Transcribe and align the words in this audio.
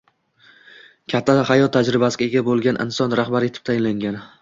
Katta 1.13 1.35
hayot 1.51 1.75
tajribasiga 1.77 2.29
ega 2.31 2.45
boʻlgan 2.51 2.83
inson 2.89 3.19
rahbar 3.23 3.51
etib 3.53 3.71
tayinlangan 3.73 4.23